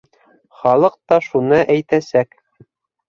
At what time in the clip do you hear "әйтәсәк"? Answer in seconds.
1.77-2.35